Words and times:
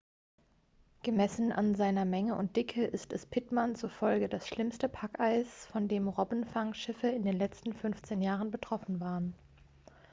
gemessen 1.03 1.51
an 1.51 1.75
seiner 1.75 2.05
menge 2.05 2.33
und 2.33 2.55
dicke 2.55 2.83
ist 2.83 3.13
es 3.13 3.27
pittman 3.27 3.75
zufolge 3.75 4.29
das 4.29 4.47
schlimmste 4.47 4.89
packeis 4.89 5.67
von 5.67 5.87
dem 5.87 6.07
robbenfangschiffe 6.07 7.05
in 7.07 7.21
den 7.21 7.37
letzten 7.37 7.71
15 7.73 8.19
jahren 8.23 8.49
betroffen 8.49 8.99
waren 8.99 9.35